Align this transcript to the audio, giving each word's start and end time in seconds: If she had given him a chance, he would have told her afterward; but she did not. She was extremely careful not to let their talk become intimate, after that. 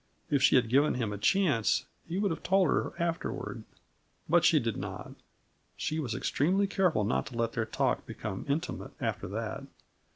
If 0.31 0.41
she 0.41 0.55
had 0.55 0.67
given 0.67 0.95
him 0.95 1.13
a 1.13 1.17
chance, 1.19 1.85
he 2.07 2.17
would 2.17 2.31
have 2.31 2.41
told 2.41 2.69
her 2.69 2.91
afterward; 2.97 3.63
but 4.27 4.43
she 4.43 4.59
did 4.59 4.75
not. 4.75 5.11
She 5.77 5.99
was 5.99 6.15
extremely 6.15 6.65
careful 6.65 7.03
not 7.03 7.27
to 7.27 7.37
let 7.37 7.51
their 7.53 7.67
talk 7.67 8.07
become 8.07 8.43
intimate, 8.49 8.93
after 8.99 9.27
that. 9.27 9.65